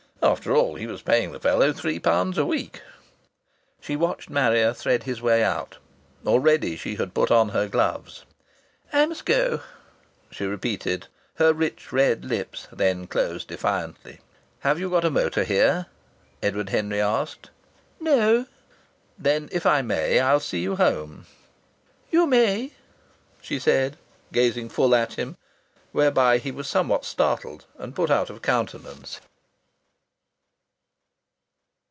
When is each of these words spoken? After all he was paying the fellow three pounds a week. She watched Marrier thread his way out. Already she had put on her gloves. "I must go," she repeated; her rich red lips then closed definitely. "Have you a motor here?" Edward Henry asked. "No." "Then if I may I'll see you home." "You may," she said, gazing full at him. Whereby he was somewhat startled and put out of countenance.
After 0.23 0.55
all 0.55 0.75
he 0.75 0.85
was 0.85 1.01
paying 1.01 1.31
the 1.31 1.39
fellow 1.39 1.73
three 1.73 1.97
pounds 1.97 2.37
a 2.37 2.45
week. 2.45 2.83
She 3.81 3.95
watched 3.95 4.29
Marrier 4.29 4.71
thread 4.71 5.01
his 5.03 5.19
way 5.19 5.43
out. 5.43 5.79
Already 6.27 6.75
she 6.75 6.93
had 6.95 7.15
put 7.15 7.31
on 7.31 7.49
her 7.49 7.67
gloves. 7.67 8.23
"I 8.93 9.07
must 9.07 9.25
go," 9.25 9.61
she 10.29 10.45
repeated; 10.45 11.07
her 11.37 11.53
rich 11.55 11.91
red 11.91 12.23
lips 12.23 12.67
then 12.71 13.07
closed 13.07 13.47
definitely. 13.47 14.19
"Have 14.59 14.79
you 14.79 14.95
a 14.95 15.09
motor 15.09 15.43
here?" 15.43 15.87
Edward 16.43 16.69
Henry 16.69 17.01
asked. 17.01 17.49
"No." 17.99 18.45
"Then 19.17 19.49
if 19.51 19.65
I 19.65 19.81
may 19.81 20.19
I'll 20.19 20.39
see 20.39 20.61
you 20.61 20.75
home." 20.75 21.25
"You 22.11 22.27
may," 22.27 22.73
she 23.41 23.57
said, 23.57 23.97
gazing 24.31 24.69
full 24.69 24.93
at 24.93 25.13
him. 25.13 25.35
Whereby 25.93 26.37
he 26.37 26.51
was 26.51 26.67
somewhat 26.67 27.05
startled 27.05 27.65
and 27.79 27.95
put 27.95 28.11
out 28.11 28.29
of 28.29 28.43
countenance. 28.43 29.19